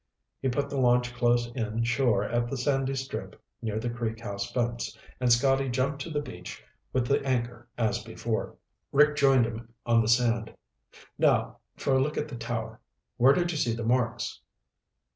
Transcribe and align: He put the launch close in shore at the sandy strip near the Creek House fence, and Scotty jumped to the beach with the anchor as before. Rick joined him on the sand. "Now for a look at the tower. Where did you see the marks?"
He 0.41 0.49
put 0.49 0.67
the 0.67 0.79
launch 0.79 1.13
close 1.13 1.51
in 1.53 1.83
shore 1.83 2.23
at 2.23 2.49
the 2.49 2.57
sandy 2.57 2.95
strip 2.95 3.39
near 3.61 3.77
the 3.77 3.91
Creek 3.91 4.19
House 4.19 4.51
fence, 4.51 4.97
and 5.19 5.31
Scotty 5.31 5.69
jumped 5.69 6.01
to 6.01 6.09
the 6.09 6.23
beach 6.23 6.63
with 6.91 7.05
the 7.05 7.23
anchor 7.23 7.67
as 7.77 8.03
before. 8.03 8.55
Rick 8.91 9.15
joined 9.15 9.45
him 9.45 9.71
on 9.85 10.01
the 10.01 10.07
sand. 10.07 10.55
"Now 11.19 11.59
for 11.77 11.93
a 11.93 12.01
look 12.01 12.17
at 12.17 12.27
the 12.29 12.35
tower. 12.35 12.81
Where 13.17 13.33
did 13.33 13.51
you 13.51 13.57
see 13.59 13.75
the 13.75 13.83
marks?" 13.85 14.41